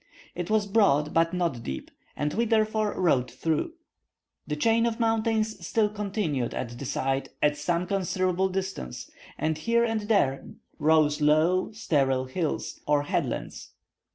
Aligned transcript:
It 0.33 0.49
was 0.49 0.65
broad, 0.65 1.13
but 1.13 1.31
not 1.31 1.61
deep, 1.61 1.91
and 2.15 2.33
we 2.33 2.45
therefore 2.45 2.99
rode 2.99 3.29
through. 3.29 3.73
The 4.47 4.55
chain 4.55 4.87
of 4.87 4.99
mountains 4.99 5.63
still 5.67 5.89
continued 5.89 6.55
at 6.55 6.79
the 6.79 6.85
side 6.85 7.29
at 7.39 7.55
some 7.55 7.85
considerable 7.85 8.49
distance, 8.49 9.11
and 9.37 9.59
here 9.59 9.83
and 9.83 10.01
there 10.01 10.43
rose 10.79 11.21
low, 11.21 11.71
sterile 11.73 12.25
hills, 12.25 12.79
or 12.87 13.03
head 13.03 13.27
lands. 13.29 13.73